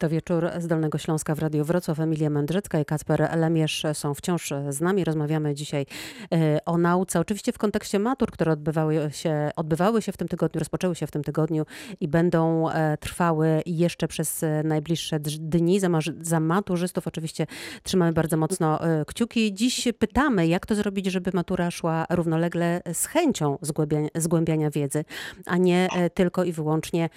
To 0.00 0.08
wieczór 0.08 0.50
z 0.58 0.66
Dolnego 0.66 0.98
Śląska 0.98 1.34
w 1.34 1.38
Radiu 1.38 1.64
Wrocław. 1.64 2.00
Emilia 2.00 2.30
Mędrzecka 2.30 2.80
i 2.80 2.84
Kacper 2.84 3.28
Lemierz 3.36 3.86
są 3.92 4.14
wciąż 4.14 4.52
z 4.68 4.80
nami. 4.80 5.04
Rozmawiamy 5.04 5.54
dzisiaj 5.54 5.86
e, 6.32 6.58
o 6.64 6.78
nauce, 6.78 7.20
oczywiście 7.20 7.52
w 7.52 7.58
kontekście 7.58 7.98
matur, 7.98 8.30
które 8.30 8.52
odbywały 8.52 9.10
się, 9.12 9.50
odbywały 9.56 10.02
się 10.02 10.12
w 10.12 10.16
tym 10.16 10.28
tygodniu, 10.28 10.58
rozpoczęły 10.58 10.94
się 10.94 11.06
w 11.06 11.10
tym 11.10 11.24
tygodniu 11.24 11.66
i 12.00 12.08
będą 12.08 12.70
e, 12.70 12.96
trwały 12.96 13.62
jeszcze 13.66 14.08
przez 14.08 14.44
najbliższe 14.64 15.20
dni. 15.20 15.80
Za, 15.80 15.88
za 16.20 16.40
maturzystów 16.40 17.06
oczywiście 17.06 17.46
trzymamy 17.82 18.12
bardzo 18.12 18.36
mocno 18.36 18.84
e, 18.84 19.04
kciuki. 19.04 19.54
Dziś 19.54 19.88
pytamy, 19.98 20.46
jak 20.46 20.66
to 20.66 20.74
zrobić, 20.74 21.06
żeby 21.06 21.30
matura 21.34 21.70
szła 21.70 22.06
równolegle 22.10 22.82
z 22.92 23.06
chęcią 23.06 23.58
zgłębiania, 23.62 24.08
zgłębiania 24.14 24.70
wiedzy, 24.70 25.04
a 25.46 25.56
nie 25.56 25.88
tylko 26.14 26.44
i 26.44 26.52
wyłącznie 26.52 27.08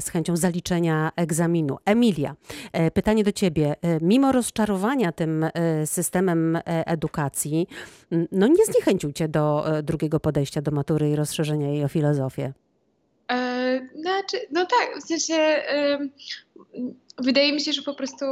z 0.00 0.08
chęcią 0.08 0.36
zaliczenia 0.36 1.12
egzaminu. 1.16 1.76
Emilia, 1.84 2.21
E, 2.72 2.90
pytanie 2.90 3.24
do 3.24 3.32
ciebie. 3.32 3.76
E, 3.82 3.98
mimo 4.00 4.32
rozczarowania 4.32 5.12
tym 5.12 5.44
e, 5.44 5.86
systemem 5.86 6.58
edukacji, 6.66 7.66
no 8.32 8.46
nie 8.46 8.64
zniechęcił 8.64 9.12
cię 9.12 9.28
do 9.28 9.64
drugiego 9.82 10.20
podejścia 10.20 10.62
do 10.62 10.70
matury 10.70 11.10
i 11.10 11.16
rozszerzenia 11.16 11.68
jej 11.68 11.84
o 11.84 11.88
filozofię? 11.88 12.52
Znaczy, 13.94 14.36
no 14.50 14.66
tak, 14.66 15.02
w 15.02 15.06
sensie 15.06 15.62
wydaje 17.18 17.52
mi 17.52 17.60
się, 17.60 17.72
że 17.72 17.82
po 17.82 17.94
prostu 17.94 18.24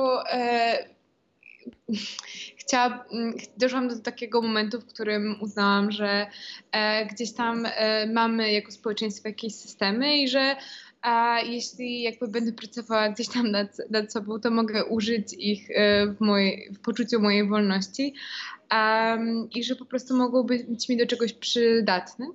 chciała, 2.56 3.04
doszłam 3.56 3.88
do 3.88 3.98
takiego 3.98 4.42
momentu, 4.42 4.80
w 4.80 4.86
którym 4.86 5.36
uznałam, 5.41 5.92
że 5.92 6.27
gdzieś 7.10 7.32
tam 7.32 7.66
mamy 8.12 8.52
jako 8.52 8.72
społeczeństwo 8.72 9.28
jakieś 9.28 9.54
systemy 9.54 10.19
i 10.19 10.28
że 10.28 10.56
a 11.03 11.41
jeśli 11.41 12.03
jakby 12.03 12.29
będę 12.29 12.53
pracowała 12.53 13.09
gdzieś 13.09 13.29
tam 13.29 13.51
nad, 13.51 13.77
nad 13.91 14.12
sobą, 14.12 14.41
to 14.41 14.51
mogę 14.51 14.84
użyć 14.84 15.34
ich 15.39 15.70
e, 15.70 16.06
w, 16.06 16.20
mojej, 16.20 16.70
w 16.75 16.79
poczuciu 16.79 17.20
mojej 17.20 17.48
wolności 17.48 18.15
um, 18.73 19.48
i 19.55 19.65
że 19.65 19.77
po 19.77 19.84
prostu 19.84 20.17
mogą 20.17 20.43
być 20.43 20.89
mi 20.89 20.97
do 20.97 21.06
czegoś 21.06 21.33
przydatne 21.33 22.27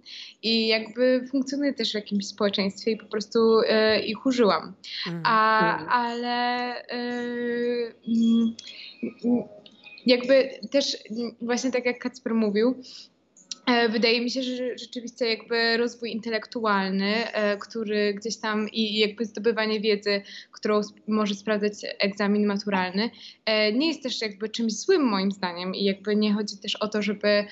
i 0.44 0.68
jakby 0.68 1.28
funkcjonuję 1.32 1.74
też 1.74 1.92
w 1.92 1.96
jakimś 1.96 2.28
społeczeństwie 2.28 2.92
i 2.92 2.98
po 2.98 3.06
prostu 3.06 3.60
e, 3.68 4.00
ich 4.00 4.26
użyłam. 4.26 4.74
Mm. 5.08 5.22
A, 5.26 5.76
mm. 5.78 5.90
ale 5.90 6.76
e, 6.88 6.98
mm, 8.08 8.56
jakby 10.06 10.50
też 10.72 10.98
właśnie 11.42 11.72
tak 11.72 11.86
jak 11.86 12.00
Kacper 12.00 12.34
mówił, 12.34 12.76
wydaje 13.90 14.22
mi 14.22 14.32
się, 14.32 14.44
że 14.44 14.78
rzeczywiście 14.78 15.30
jakby 15.30 15.78
rozwój 15.78 16.12
intelektualny, 16.12 17.34
e, 17.34 17.58
który 17.58 18.14
gdzieś 18.14 18.38
tam 18.38 18.70
i 18.70 19.00
jakby 19.00 19.26
zdobywanie 19.26 19.80
wiedzy, 19.80 20.22
którą 20.52 20.82
może 21.08 21.36
sprawdzać 21.36 21.74
egzamin 22.00 22.46
maturalny, 22.46 23.10
e, 23.46 23.74
nie 23.74 23.88
jest 23.88 24.04
też 24.04 24.22
jakby 24.22 24.50
czymś 24.50 24.74
złym 24.74 25.04
moim 25.04 25.32
zdaniem 25.32 25.76
i 25.76 25.84
jakby 25.84 26.16
nie 26.16 26.34
chodzi 26.34 26.58
też 26.58 26.76
o 26.76 26.88
to, 26.88 27.02
żeby 27.02 27.46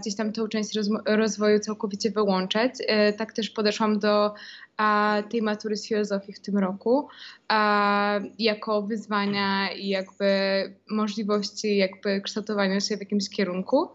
gdzieś 0.00 0.16
tam 0.16 0.32
tę 0.32 0.48
część 0.48 0.70
rozwoju 1.06 1.58
całkowicie 1.58 2.10
wyłączać. 2.10 2.72
Tak 3.18 3.32
też 3.32 3.50
podeszłam 3.50 3.98
do 3.98 4.34
tej 5.30 5.42
matury 5.42 5.76
z 5.76 5.88
filozofii 5.88 6.32
w 6.32 6.40
tym 6.40 6.58
roku 6.58 7.08
jako 8.38 8.82
wyzwania 8.82 9.72
i 9.72 9.88
jakby 9.88 10.24
możliwości 10.90 11.76
jakby 11.76 12.20
kształtowania 12.20 12.80
się 12.80 12.96
w 12.96 13.00
jakimś 13.00 13.28
kierunku. 13.30 13.88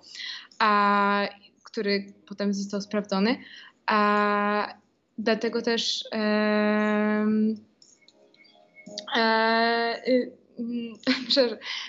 A 0.59 1.27
który 1.67 2.05
potem 2.27 2.53
został 2.53 2.81
sprawdzony. 2.81 3.37
A 3.85 4.73
dlatego 5.17 5.61
też 5.61 6.03
e, 6.11 7.25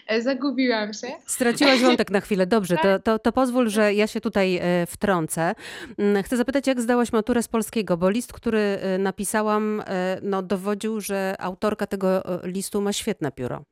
e, 0.07 0.23
zagubiłam 0.23 0.95
się. 0.95 1.07
Straciłaś 1.27 1.81
wątek 1.81 2.11
na 2.11 2.21
chwilę. 2.21 2.47
Dobrze, 2.47 2.77
to, 2.83 2.99
to, 2.99 3.19
to 3.19 3.33
pozwól, 3.33 3.69
że 3.69 3.95
ja 3.95 4.07
się 4.07 4.21
tutaj 4.21 4.57
e, 4.57 4.87
wtrącę. 4.87 5.55
Mm, 5.99 6.23
chcę 6.23 6.37
zapytać, 6.37 6.67
jak 6.67 6.81
zdałaś 6.81 7.13
maturę 7.13 7.43
z 7.43 7.49
polskiego, 7.49 7.97
bo 7.97 8.11
list, 8.11 8.33
który 8.33 8.79
napisałam, 8.99 9.83
no, 10.23 10.43
dowodził, 10.43 11.01
że 11.01 11.37
autorka 11.39 11.87
tego 11.87 12.23
listu 12.43 12.81
ma 12.81 12.93
świetne 12.93 13.33
pióro. 13.33 13.65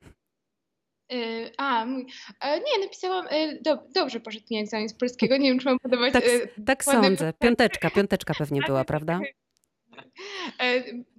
Yy, 1.09 1.51
a, 1.57 1.85
mój. 1.85 2.05
E, 2.41 2.59
nie, 2.59 2.83
napisałam. 2.83 3.25
E, 3.29 3.61
do, 3.61 3.77
dobrze 3.95 4.19
poszedł 4.19 4.45
mi 4.51 4.57
egzamin 4.57 4.89
z 4.89 4.93
polskiego. 4.93 5.37
Nie 5.37 5.49
wiem, 5.49 5.59
czy 5.59 5.65
mam 5.65 5.79
podawać. 5.79 6.13
Tak, 6.13 6.23
e, 6.23 6.63
tak 6.63 6.83
sądzę. 6.83 7.33
Piąteczka, 7.39 7.89
piąteczka 7.89 8.33
pewnie 8.37 8.61
była, 8.61 8.83
prawda? 8.93 9.19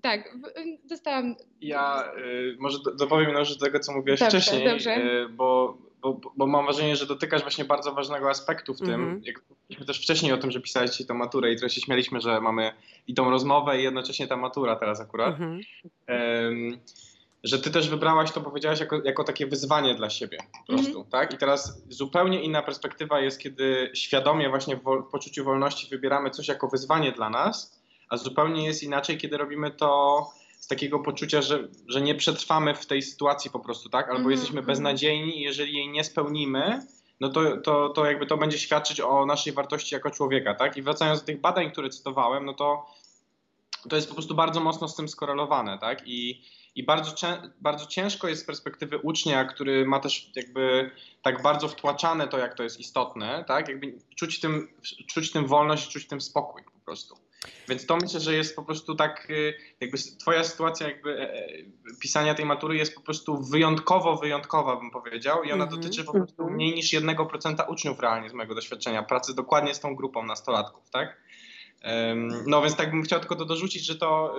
Tak, 0.02 0.36
dostałam. 0.84 1.34
Ja 1.60 2.12
y, 2.18 2.56
może 2.58 2.78
dopowiem 2.98 3.34
do 3.34 3.66
tego, 3.66 3.80
co 3.80 3.92
mówiłaś 3.92 4.20
dobrze, 4.20 4.40
wcześniej, 4.40 4.68
dobrze. 4.68 4.96
Y, 4.96 5.28
bo, 5.28 5.78
bo, 6.00 6.20
bo 6.36 6.46
mam 6.46 6.64
wrażenie, 6.64 6.96
że 6.96 7.06
dotykasz 7.06 7.42
właśnie 7.42 7.64
bardzo 7.64 7.92
ważnego 7.92 8.30
aspektu 8.30 8.74
w 8.74 8.78
tym. 8.78 8.88
-hmm. 8.88 9.26
Jak 9.26 9.42
mówiliśmy 9.50 9.86
też 9.86 10.02
wcześniej 10.02 10.32
o 10.32 10.38
tym, 10.38 10.50
że 10.50 10.60
pisałeś 10.60 10.90
dzisiaj 10.90 11.06
tę 11.06 11.14
maturę 11.14 11.52
i 11.52 11.56
trochę 11.56 11.74
się 11.74 11.80
śmialiśmy, 11.80 12.20
że 12.20 12.40
mamy 12.40 12.72
i 13.06 13.14
tą 13.14 13.30
rozmowę 13.30 13.80
i 13.80 13.82
jednocześnie 13.82 14.26
ta 14.26 14.36
matura 14.36 14.76
teraz 14.76 15.00
akurat. 15.00 15.38
-hmm 15.38 16.78
że 17.44 17.58
ty 17.58 17.70
też 17.70 17.88
wybrałaś 17.88 18.32
to, 18.32 18.40
powiedziałaś, 18.40 18.80
jako, 18.80 19.02
jako 19.04 19.24
takie 19.24 19.46
wyzwanie 19.46 19.94
dla 19.94 20.10
siebie 20.10 20.38
po 20.66 20.72
prostu, 20.72 20.94
mm 20.94 21.02
-hmm. 21.02 21.10
tak? 21.10 21.34
I 21.34 21.38
teraz 21.38 21.82
zupełnie 21.88 22.42
inna 22.42 22.62
perspektywa 22.62 23.20
jest, 23.20 23.38
kiedy 23.38 23.90
świadomie 23.94 24.48
właśnie 24.48 24.76
w, 24.76 24.80
w 24.80 25.10
poczuciu 25.10 25.44
wolności 25.44 25.88
wybieramy 25.90 26.30
coś 26.30 26.48
jako 26.48 26.68
wyzwanie 26.68 27.12
dla 27.12 27.30
nas, 27.30 27.80
a 28.08 28.16
zupełnie 28.16 28.66
jest 28.66 28.82
inaczej, 28.82 29.18
kiedy 29.18 29.36
robimy 29.36 29.70
to 29.70 30.30
z 30.58 30.66
takiego 30.66 30.98
poczucia, 30.98 31.42
że, 31.42 31.68
że 31.88 32.00
nie 32.00 32.14
przetrwamy 32.14 32.74
w 32.74 32.86
tej 32.86 33.02
sytuacji 33.02 33.50
po 33.50 33.60
prostu, 33.60 33.88
tak? 33.88 34.06
Albo 34.06 34.18
mm 34.18 34.28
-hmm. 34.28 34.30
jesteśmy 34.30 34.58
mhm. 34.58 34.66
beznadziejni 34.66 35.38
i 35.38 35.42
jeżeli 35.42 35.74
jej 35.74 35.88
nie 35.88 36.04
spełnimy, 36.04 36.86
no 37.20 37.28
to, 37.28 37.56
to, 37.56 37.88
to 37.88 38.04
jakby 38.04 38.26
to 38.26 38.36
będzie 38.36 38.58
świadczyć 38.58 39.00
o 39.00 39.26
naszej 39.26 39.52
wartości 39.52 39.94
jako 39.94 40.10
człowieka, 40.10 40.54
tak? 40.54 40.76
I 40.76 40.82
wracając 40.82 41.20
do 41.20 41.26
tych 41.26 41.40
badań, 41.40 41.70
które 41.70 41.88
cytowałem, 41.88 42.44
no 42.44 42.54
to 42.54 42.86
to 43.88 43.96
jest 43.96 44.08
po 44.08 44.14
prostu 44.14 44.34
bardzo 44.34 44.60
mocno 44.60 44.88
z 44.88 44.96
tym 44.96 45.08
skorelowane, 45.08 45.78
tak? 45.78 46.02
I 46.06 46.42
i 46.74 46.84
bardzo, 46.84 47.14
bardzo 47.60 47.86
ciężko 47.86 48.28
jest 48.28 48.42
z 48.42 48.44
perspektywy 48.44 48.98
ucznia, 48.98 49.44
który 49.44 49.86
ma 49.86 50.00
też 50.00 50.30
jakby 50.36 50.90
tak 51.22 51.42
bardzo 51.42 51.68
wtłaczane 51.68 52.28
to, 52.28 52.38
jak 52.38 52.54
to 52.54 52.62
jest 52.62 52.80
istotne, 52.80 53.44
tak? 53.48 53.68
Jakby 53.68 53.98
czuć 54.16 54.40
tym, 54.40 54.68
czuć 55.06 55.32
tym 55.32 55.46
wolność, 55.46 55.88
czuć 55.88 56.06
tym 56.06 56.20
spokój 56.20 56.62
po 56.64 56.80
prostu. 56.84 57.28
Więc 57.68 57.86
to 57.86 57.96
myślę, 57.96 58.20
że 58.20 58.34
jest 58.34 58.56
po 58.56 58.62
prostu 58.62 58.94
tak, 58.94 59.30
y, 59.30 59.54
jakby 59.80 59.98
twoja 60.20 60.44
sytuacja 60.44 60.88
jakby 60.88 61.20
e, 61.20 61.34
e, 61.34 61.48
pisania 62.00 62.34
tej 62.34 62.44
matury 62.44 62.76
jest 62.76 62.94
po 62.94 63.00
prostu 63.00 63.42
wyjątkowo 63.42 64.16
wyjątkowa, 64.16 64.76
bym 64.76 64.90
powiedział 64.90 65.42
i 65.42 65.52
ona 65.52 65.64
mm 65.64 65.74
-hmm. 65.74 65.76
dotyczy 65.76 66.04
po 66.04 66.12
prostu 66.12 66.42
mhm. 66.42 66.54
mniej 66.54 66.74
niż 66.74 66.92
1% 66.92 67.70
uczniów 67.70 68.00
realnie 68.00 68.30
z 68.30 68.32
mojego 68.32 68.54
doświadczenia, 68.54 69.02
pracy 69.02 69.34
dokładnie 69.34 69.74
z 69.74 69.80
tą 69.80 69.96
grupą 69.96 70.26
nastolatków, 70.26 70.90
tak? 70.90 71.16
No 72.46 72.62
więc 72.62 72.76
tak 72.76 72.90
bym 72.90 73.02
chciał 73.02 73.20
tylko 73.20 73.36
to 73.36 73.44
dorzucić, 73.44 73.86
że 73.86 73.96
to. 73.96 74.36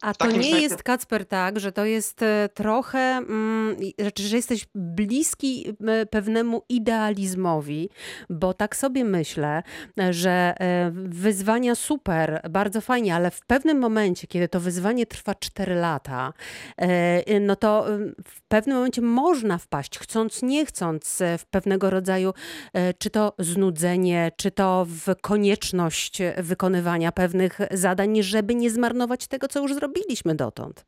A 0.00 0.14
to 0.14 0.26
nie 0.26 0.32
sensie... 0.32 0.58
jest 0.58 0.82
Kacper 0.82 1.26
tak, 1.26 1.60
że 1.60 1.72
to 1.72 1.84
jest 1.84 2.22
e, 2.22 2.48
trochę, 2.54 2.98
mm, 2.98 3.76
że 4.18 4.36
jesteś 4.36 4.66
bliski 4.74 5.66
pewnemu 6.10 6.62
idealizmowi, 6.68 7.88
bo 8.30 8.54
tak 8.54 8.76
sobie 8.76 9.04
myślę, 9.04 9.62
że 10.10 10.54
e, 10.60 10.90
wyzwania 10.94 11.74
super, 11.74 12.40
bardzo 12.50 12.80
fajnie, 12.80 13.14
ale 13.14 13.30
w 13.30 13.40
pewnym 13.40 13.78
momencie, 13.78 14.26
kiedy 14.26 14.48
to 14.48 14.60
wyzwanie 14.60 15.06
trwa 15.06 15.34
4 15.34 15.74
lata, 15.74 16.32
e, 16.76 17.40
no 17.40 17.56
to 17.56 17.86
w 18.24 18.42
pewnym 18.48 18.76
momencie 18.76 19.02
można 19.02 19.58
wpaść, 19.58 19.98
chcąc, 19.98 20.42
nie 20.42 20.66
chcąc, 20.66 21.22
w 21.38 21.46
pewnego 21.46 21.90
rodzaju, 21.90 22.32
czy 22.98 23.10
to 23.10 23.34
znudzenie, 23.38 24.32
czy 24.36 24.50
to 24.50 24.86
w 24.88 25.20
konieczność 25.20 26.18
wykonywania 26.36 26.61
wykonywania 26.62 27.12
pewnych 27.12 27.58
zadań, 27.70 28.22
żeby 28.22 28.54
nie 28.54 28.70
zmarnować 28.70 29.26
tego, 29.26 29.48
co 29.48 29.60
już 29.60 29.74
zrobiliśmy 29.74 30.34
dotąd. 30.34 30.84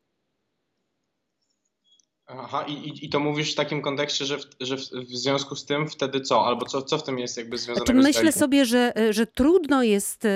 Aha, 2.26 2.64
i, 2.68 3.06
i 3.06 3.08
to 3.08 3.20
mówisz 3.20 3.52
w 3.52 3.54
takim 3.54 3.82
kontekście, 3.82 4.24
że 4.24 4.38
w, 4.38 4.44
że 4.60 4.76
w, 4.76 4.80
w 4.80 5.16
związku 5.16 5.56
z 5.56 5.64
tym 5.64 5.88
wtedy 5.88 6.20
co? 6.20 6.46
Albo 6.46 6.66
co, 6.66 6.82
co 6.82 6.98
w 6.98 7.02
tym 7.02 7.18
jest 7.18 7.36
jakby 7.36 7.58
związane 7.58 7.86
znaczy, 7.86 7.94
Myślę 7.94 8.32
sobie, 8.32 8.64
że, 8.64 8.92
że 9.10 9.26
trudno 9.26 9.82
jest, 9.82 10.26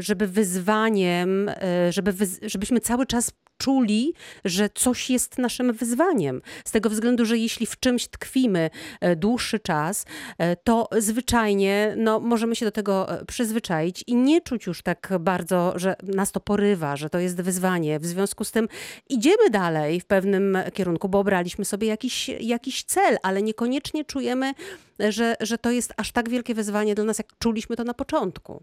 żeby 0.00 0.26
wyzwaniem, 0.26 1.50
żeby, 1.90 2.14
żebyśmy 2.42 2.80
cały 2.80 3.06
czas 3.06 3.30
czuli, 3.62 4.14
że 4.44 4.68
coś 4.74 5.10
jest 5.10 5.38
naszym 5.38 5.72
wyzwaniem. 5.72 6.42
Z 6.64 6.70
tego 6.70 6.90
względu, 6.90 7.24
że 7.24 7.38
jeśli 7.38 7.66
w 7.66 7.80
czymś 7.80 8.08
tkwimy 8.08 8.70
e, 9.00 9.16
dłuższy 9.16 9.58
czas, 9.60 10.04
e, 10.38 10.56
to 10.56 10.88
zwyczajnie 10.98 11.94
no, 11.96 12.20
możemy 12.20 12.56
się 12.56 12.66
do 12.66 12.72
tego 12.72 13.20
e, 13.20 13.24
przyzwyczaić 13.24 14.04
i 14.06 14.14
nie 14.16 14.40
czuć 14.40 14.66
już 14.66 14.82
tak 14.82 15.12
bardzo, 15.20 15.72
że 15.76 15.96
nas 16.02 16.32
to 16.32 16.40
porywa, 16.40 16.96
że 16.96 17.10
to 17.10 17.18
jest 17.18 17.40
wyzwanie. 17.40 18.00
W 18.00 18.06
związku 18.06 18.44
z 18.44 18.50
tym 18.50 18.68
idziemy 19.08 19.50
dalej 19.50 20.00
w 20.00 20.04
pewnym 20.04 20.58
kierunku, 20.74 21.08
bo 21.08 21.18
obraliśmy 21.18 21.64
sobie 21.64 21.88
jakiś, 21.88 22.28
jakiś 22.28 22.84
cel, 22.84 23.16
ale 23.22 23.42
niekoniecznie 23.42 24.04
czujemy, 24.04 24.52
że, 24.98 25.36
że 25.40 25.58
to 25.58 25.70
jest 25.70 25.92
aż 25.96 26.12
tak 26.12 26.28
wielkie 26.28 26.54
wyzwanie 26.54 26.94
dla 26.94 27.04
nas, 27.04 27.18
jak 27.18 27.26
czuliśmy 27.38 27.76
to 27.76 27.84
na 27.84 27.94
początku. 27.94 28.62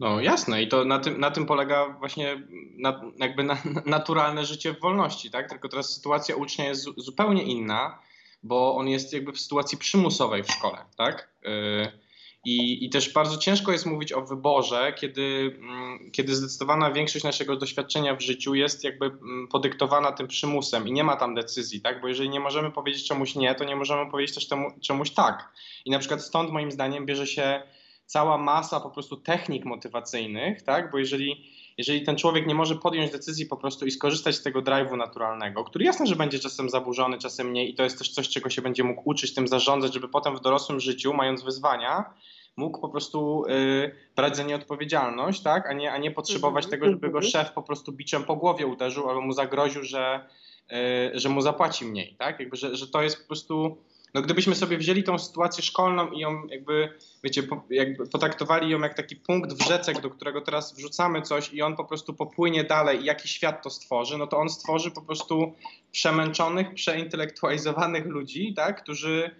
No 0.00 0.20
jasne 0.20 0.62
i 0.62 0.68
to 0.68 0.84
na 0.84 0.98
tym, 0.98 1.20
na 1.20 1.30
tym 1.30 1.46
polega 1.46 1.88
właśnie 1.98 2.42
na, 2.78 3.00
jakby 3.18 3.44
na, 3.44 3.58
naturalne 3.86 4.44
życie 4.44 4.72
w 4.72 4.80
wolności, 4.80 5.30
tak? 5.30 5.48
Tylko 5.48 5.68
teraz 5.68 5.94
sytuacja 5.94 6.36
ucznia 6.36 6.68
jest 6.68 6.88
zupełnie 6.96 7.42
inna, 7.42 7.98
bo 8.42 8.76
on 8.76 8.88
jest 8.88 9.12
jakby 9.12 9.32
w 9.32 9.40
sytuacji 9.40 9.78
przymusowej 9.78 10.42
w 10.42 10.50
szkole, 10.50 10.78
tak? 10.96 11.30
Yy, 11.42 12.06
i, 12.46 12.84
I 12.84 12.90
też 12.90 13.12
bardzo 13.12 13.36
ciężko 13.36 13.72
jest 13.72 13.86
mówić 13.86 14.12
o 14.12 14.22
wyborze, 14.22 14.92
kiedy, 14.98 15.56
mm, 15.58 16.10
kiedy 16.12 16.34
zdecydowana 16.34 16.90
większość 16.90 17.24
naszego 17.24 17.56
doświadczenia 17.56 18.16
w 18.16 18.20
życiu 18.20 18.54
jest 18.54 18.84
jakby 18.84 19.06
mm, 19.06 19.48
podyktowana 19.48 20.12
tym 20.12 20.28
przymusem 20.28 20.88
i 20.88 20.92
nie 20.92 21.04
ma 21.04 21.16
tam 21.16 21.34
decyzji, 21.34 21.80
tak? 21.80 22.00
Bo 22.00 22.08
jeżeli 22.08 22.28
nie 22.28 22.40
możemy 22.40 22.70
powiedzieć 22.70 23.08
czemuś 23.08 23.34
nie, 23.34 23.54
to 23.54 23.64
nie 23.64 23.76
możemy 23.76 24.10
powiedzieć 24.10 24.34
też 24.34 24.48
temu, 24.48 24.70
czemuś 24.80 25.10
tak. 25.10 25.52
I 25.84 25.90
na 25.90 25.98
przykład 25.98 26.22
stąd 26.22 26.50
moim 26.50 26.72
zdaniem 26.72 27.06
bierze 27.06 27.26
się 27.26 27.62
cała 28.06 28.38
masa 28.38 28.80
po 28.80 28.90
prostu 28.90 29.16
technik 29.16 29.64
motywacyjnych, 29.64 30.62
tak? 30.62 30.90
Bo 30.90 30.98
jeżeli, 30.98 31.44
jeżeli 31.78 32.02
ten 32.02 32.16
człowiek 32.16 32.46
nie 32.46 32.54
może 32.54 32.74
podjąć 32.76 33.10
decyzji 33.10 33.46
po 33.46 33.56
prostu 33.56 33.86
i 33.86 33.90
skorzystać 33.90 34.34
z 34.34 34.42
tego 34.42 34.62
drive'u 34.62 34.96
naturalnego, 34.96 35.64
który 35.64 35.84
jasne, 35.84 36.06
że 36.06 36.16
będzie 36.16 36.38
czasem 36.38 36.70
zaburzony, 36.70 37.18
czasem 37.18 37.52
nie 37.52 37.68
i 37.68 37.74
to 37.74 37.82
jest 37.82 37.98
też 37.98 38.10
coś, 38.10 38.28
czego 38.28 38.50
się 38.50 38.62
będzie 38.62 38.84
mógł 38.84 39.02
uczyć, 39.04 39.34
tym 39.34 39.48
zarządzać, 39.48 39.94
żeby 39.94 40.08
potem 40.08 40.36
w 40.36 40.40
dorosłym 40.40 40.80
życiu, 40.80 41.12
mając 41.14 41.42
wyzwania, 41.42 42.14
mógł 42.56 42.80
po 42.80 42.88
prostu 42.88 43.44
y, 43.44 43.94
brać 44.16 44.36
za 44.36 44.42
nie 44.42 44.56
odpowiedzialność, 44.56 45.42
tak? 45.42 45.70
a, 45.70 45.72
nie, 45.72 45.92
a 45.92 45.98
nie 45.98 46.10
potrzebować 46.10 46.64
mm 46.64 46.68
-hmm. 46.68 46.80
tego, 46.80 46.90
żeby 46.90 47.10
go 47.10 47.18
mhm. 47.18 47.30
szef 47.30 47.52
po 47.52 47.62
prostu 47.62 47.92
biczem 47.92 48.24
po 48.24 48.36
głowie 48.36 48.66
uderzył 48.66 49.08
albo 49.08 49.20
mu 49.20 49.32
zagroził, 49.32 49.82
że, 49.82 50.28
y, 50.72 51.18
że 51.18 51.28
mu 51.28 51.40
zapłaci 51.40 51.84
mniej. 51.84 52.16
Tak? 52.18 52.40
Jakby, 52.40 52.56
że, 52.56 52.76
że 52.76 52.86
to 52.88 53.02
jest 53.02 53.20
po 53.20 53.26
prostu 53.26 53.76
no 54.16 54.22
gdybyśmy 54.22 54.54
sobie 54.54 54.78
wzięli 54.78 55.04
tą 55.04 55.18
sytuację 55.18 55.64
szkolną 55.64 56.10
i 56.10 56.18
ją 56.18 56.46
jakby, 56.46 56.92
wiecie, 57.24 57.42
po, 57.42 57.64
jakby 57.70 58.06
potraktowali 58.06 58.70
ją 58.70 58.80
jak 58.80 58.94
taki 58.94 59.16
punkt 59.16 59.52
w 59.52 59.68
rzece, 59.68 59.92
do 59.92 60.10
którego 60.10 60.40
teraz 60.40 60.74
wrzucamy 60.74 61.22
coś 61.22 61.52
i 61.52 61.62
on 61.62 61.76
po 61.76 61.84
prostu 61.84 62.14
popłynie 62.14 62.64
dalej 62.64 63.00
i 63.00 63.04
jaki 63.04 63.28
świat 63.28 63.62
to 63.62 63.70
stworzy, 63.70 64.18
no 64.18 64.26
to 64.26 64.38
on 64.38 64.48
stworzy 64.48 64.90
po 64.90 65.02
prostu 65.02 65.52
przemęczonych, 65.92 66.74
przeintelektualizowanych 66.74 68.06
ludzi, 68.06 68.54
tak, 68.54 68.82
którzy, 68.82 69.30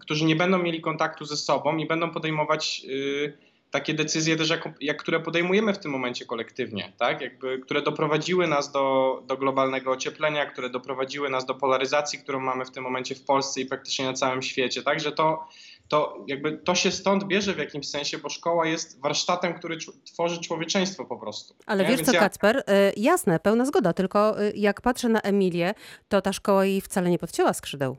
którzy 0.00 0.24
nie 0.24 0.36
będą 0.36 0.58
mieli 0.58 0.80
kontaktu 0.80 1.24
ze 1.24 1.36
sobą 1.36 1.76
i 1.76 1.86
będą 1.86 2.10
podejmować 2.10 2.82
y, 2.88 3.49
takie 3.70 3.94
decyzje 3.94 4.36
też, 4.36 4.50
jak, 4.50 4.68
jak, 4.80 4.96
które 5.02 5.20
podejmujemy 5.20 5.74
w 5.74 5.78
tym 5.78 5.90
momencie 5.90 6.24
kolektywnie, 6.26 6.92
tak? 6.98 7.20
Jakby, 7.20 7.58
które 7.58 7.82
doprowadziły 7.82 8.46
nas 8.46 8.72
do, 8.72 9.22
do 9.26 9.36
globalnego 9.36 9.90
ocieplenia, 9.90 10.46
które 10.46 10.70
doprowadziły 10.70 11.30
nas 11.30 11.46
do 11.46 11.54
polaryzacji, 11.54 12.18
którą 12.18 12.40
mamy 12.40 12.64
w 12.64 12.70
tym 12.70 12.84
momencie 12.84 13.14
w 13.14 13.24
Polsce 13.24 13.60
i 13.60 13.66
praktycznie 13.66 14.04
na 14.04 14.12
całym 14.12 14.42
świecie. 14.42 14.82
Także 14.82 15.12
to, 15.12 15.48
to, 15.88 16.24
jakby 16.26 16.58
to 16.58 16.74
się 16.74 16.90
stąd 16.90 17.24
bierze 17.24 17.54
w 17.54 17.58
jakimś 17.58 17.88
sensie, 17.88 18.18
bo 18.18 18.28
szkoła 18.28 18.66
jest 18.66 19.00
warsztatem, 19.00 19.54
który 19.54 19.78
tworzy 20.04 20.40
człowieczeństwo 20.40 21.04
po 21.04 21.16
prostu. 21.16 21.54
Ale 21.66 21.82
nie? 21.82 21.88
wiesz 21.88 21.96
Więc 21.96 22.08
co, 22.08 22.14
ja... 22.14 22.20
Kacper, 22.20 22.56
y, 22.56 22.62
jasne, 22.96 23.40
pełna 23.40 23.64
zgoda, 23.64 23.92
tylko 23.92 24.42
y, 24.42 24.52
jak 24.56 24.80
patrzę 24.80 25.08
na 25.08 25.20
Emilię, 25.20 25.74
to 26.08 26.22
ta 26.22 26.32
szkoła 26.32 26.64
jej 26.64 26.80
wcale 26.80 27.10
nie 27.10 27.18
podcięła 27.18 27.52
skrzydeł. 27.52 27.96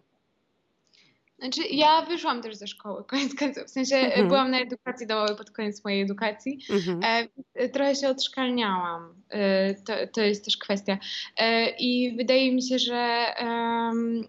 Znaczy, 1.42 1.62
ja 1.72 2.02
wyszłam 2.02 2.42
też 2.42 2.56
ze 2.56 2.68
szkoły, 2.68 3.04
koniec 3.10 3.36
końców. 3.36 3.64
W 3.64 3.70
sensie 3.70 3.96
e, 3.96 4.06
mhm. 4.06 4.28
byłam 4.28 4.52
na 4.52 4.60
edukacji 4.60 5.08
domowej 5.08 5.36
pod 5.36 5.52
koniec 5.52 5.84
mojej 5.84 6.02
edukacji. 6.02 6.60
Mhm. 6.70 7.30
E, 7.54 7.70
trochę 7.70 7.96
się 7.96 8.10
odszkalniałam. 8.10 9.24
E, 9.30 9.74
to, 9.74 9.94
to 10.14 10.22
jest 10.22 10.46
też 10.46 10.58
kwestia. 10.58 10.98
E, 11.38 11.70
I 11.70 12.16
wydaje 12.18 12.52
mi 12.52 12.64
się, 12.64 12.80
że 12.80 13.26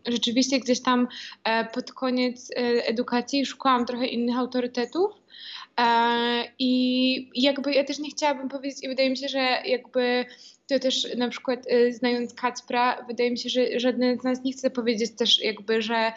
rzeczywiście 0.08 0.60
gdzieś 0.60 0.82
tam 0.82 1.08
e, 1.44 1.64
pod 1.64 1.92
koniec 1.92 2.50
e, 2.50 2.56
edukacji 2.86 3.46
szukałam 3.46 3.86
trochę 3.86 4.06
innych 4.06 4.38
autorytetów. 4.38 5.10
I 6.58 7.30
jakby 7.34 7.72
ja 7.72 7.84
też 7.84 7.98
nie 7.98 8.10
chciałabym 8.10 8.48
powiedzieć, 8.48 8.84
i 8.84 8.88
wydaje 8.88 9.10
mi 9.10 9.16
się, 9.16 9.28
że 9.28 9.62
jakby 9.64 10.24
to 10.68 10.78
też 10.78 11.16
na 11.16 11.28
przykład 11.28 11.66
znając 11.90 12.34
Kacpra, 12.34 13.04
wydaje 13.08 13.30
mi 13.30 13.38
się, 13.38 13.48
że 13.48 13.80
żaden 13.80 14.20
z 14.20 14.24
nas 14.24 14.44
nie 14.44 14.52
chce 14.52 14.70
powiedzieć 14.70 15.16
też 15.16 15.44
jakby, 15.44 15.82
że 15.82 16.12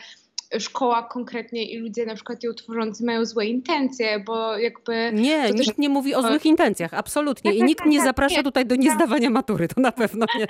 szkoła 0.59 1.03
konkretnie 1.03 1.71
i 1.71 1.77
ludzie 1.77 2.05
na 2.05 2.15
przykład 2.15 2.43
ją 2.43 2.53
tworzący 2.53 3.05
mają 3.05 3.25
złe 3.25 3.45
intencje, 3.45 4.19
bo 4.19 4.57
jakby... 4.57 5.11
Nie, 5.13 5.51
nikt 5.51 5.67
też... 5.67 5.77
nie 5.77 5.89
mówi 5.89 6.15
o 6.15 6.21
złych 6.21 6.45
intencjach, 6.45 6.93
absolutnie. 6.93 7.53
I 7.53 7.63
nikt 7.63 7.85
nie 7.85 8.01
zaprasza 8.01 8.43
tutaj 8.43 8.65
do 8.65 8.75
niezdawania 8.75 9.29
matury, 9.29 9.67
to 9.67 9.81
na 9.81 9.91
pewno 9.91 10.25
nie. 10.39 10.47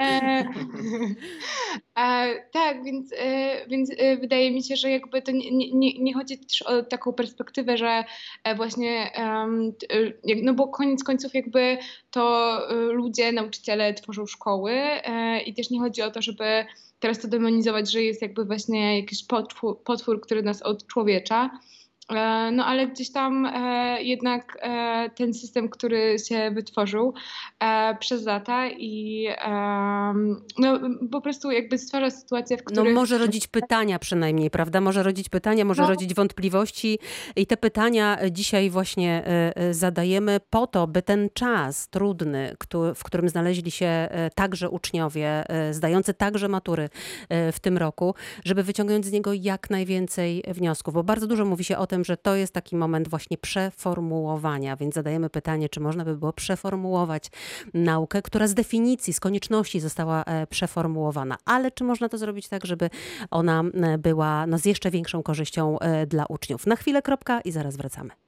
E, 0.00 0.44
e, 1.98 2.34
tak, 2.52 2.84
więc, 2.84 3.12
e, 3.18 3.66
więc 3.68 3.90
e, 3.98 4.16
wydaje 4.16 4.50
mi 4.50 4.62
się, 4.62 4.76
że 4.76 4.90
jakby 4.90 5.22
to 5.22 5.32
nie, 5.32 5.50
nie, 5.50 5.98
nie 5.98 6.14
chodzi 6.14 6.38
też 6.38 6.62
o 6.62 6.82
taką 6.82 7.12
perspektywę, 7.12 7.76
że 7.76 8.04
właśnie, 8.56 9.12
no 10.42 10.54
bo 10.54 10.68
koniec 10.68 11.04
końców 11.04 11.34
jakby 11.34 11.78
to 12.10 12.58
ludzie, 12.92 13.32
nauczyciele 13.32 13.94
tworzą 13.94 14.26
szkoły 14.26 14.72
i 15.46 15.54
też 15.54 15.70
nie 15.70 15.80
chodzi 15.80 16.02
o 16.02 16.10
to, 16.10 16.22
żeby 16.22 16.64
teraz 16.98 17.18
to 17.18 17.28
demonizować, 17.28 17.90
że 17.90 18.02
jest 18.02 18.22
jakby 18.22 18.44
właśnie 18.44 18.96
jakiś 19.00 19.24
potwór, 19.24 19.82
potwór 19.82 20.20
który 20.20 20.42
nas 20.42 20.62
odczłowiecza. 20.62 21.50
E, 22.08 22.50
no 22.52 22.64
ale 22.64 22.86
gdzieś 22.86 23.12
tam 23.12 23.46
e, 23.46 24.02
jednak 24.02 24.58
e, 24.60 25.10
ten 25.10 25.34
system, 25.34 25.68
który 25.68 26.16
się 26.18 26.50
wytworzył 26.50 27.14
przez 28.00 28.24
lata 28.26 28.68
i 28.68 29.28
no, 30.58 30.80
po 31.12 31.20
prostu 31.20 31.50
jakby 31.50 31.78
stwarza 31.78 32.10
sytuację, 32.10 32.56
w 32.56 32.64
której... 32.64 32.94
No 32.94 33.00
może 33.00 33.18
rodzić 33.18 33.46
pytania 33.46 33.98
przynajmniej, 33.98 34.50
prawda? 34.50 34.80
Może 34.80 35.02
rodzić 35.02 35.28
pytania, 35.28 35.64
może 35.64 35.82
no. 35.82 35.88
rodzić 35.88 36.14
wątpliwości 36.14 36.98
i 37.36 37.46
te 37.46 37.56
pytania 37.56 38.18
dzisiaj 38.30 38.70
właśnie 38.70 39.24
zadajemy 39.70 40.40
po 40.50 40.66
to, 40.66 40.86
by 40.86 41.02
ten 41.02 41.28
czas 41.34 41.88
trudny, 41.88 42.56
w 42.94 43.04
którym 43.04 43.28
znaleźli 43.28 43.70
się 43.70 44.08
także 44.34 44.70
uczniowie, 44.70 45.44
zdający 45.72 46.14
także 46.14 46.48
matury 46.48 46.88
w 47.52 47.60
tym 47.60 47.78
roku, 47.78 48.14
żeby 48.44 48.62
wyciągnąć 48.62 49.06
z 49.06 49.12
niego 49.12 49.32
jak 49.32 49.70
najwięcej 49.70 50.42
wniosków, 50.48 50.94
bo 50.94 51.04
bardzo 51.04 51.26
dużo 51.26 51.44
mówi 51.44 51.64
się 51.64 51.78
o 51.78 51.86
tym, 51.86 51.97
tym, 51.98 52.04
że 52.04 52.16
to 52.16 52.36
jest 52.36 52.52
taki 52.52 52.76
moment 52.76 53.08
właśnie 53.08 53.38
przeformułowania, 53.38 54.76
więc 54.76 54.94
zadajemy 54.94 55.30
pytanie, 55.30 55.68
czy 55.68 55.80
można 55.80 56.04
by 56.04 56.16
było 56.16 56.32
przeformułować 56.32 57.30
naukę, 57.74 58.22
która 58.22 58.48
z 58.48 58.54
definicji, 58.54 59.12
z 59.12 59.20
konieczności 59.20 59.80
została 59.80 60.22
e, 60.22 60.46
przeformułowana, 60.46 61.36
ale 61.44 61.70
czy 61.70 61.84
można 61.84 62.08
to 62.08 62.18
zrobić 62.18 62.48
tak, 62.48 62.66
żeby 62.66 62.90
ona 63.30 63.62
e, 63.74 63.98
była 63.98 64.46
no, 64.46 64.58
z 64.58 64.64
jeszcze 64.64 64.90
większą 64.90 65.22
korzyścią 65.22 65.78
e, 65.78 66.06
dla 66.06 66.26
uczniów. 66.28 66.66
Na 66.66 66.76
chwilę 66.76 67.02
kropka 67.02 67.40
i 67.40 67.52
zaraz 67.52 67.76
wracamy. 67.76 68.27